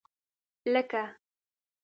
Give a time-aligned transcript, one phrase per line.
[0.73, 1.03] لکه